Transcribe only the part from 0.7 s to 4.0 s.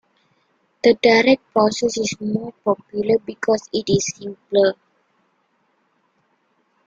The direct process is more popular because it